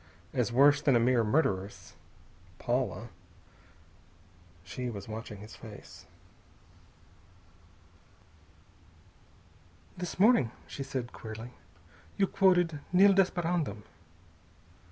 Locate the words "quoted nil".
12.27-13.13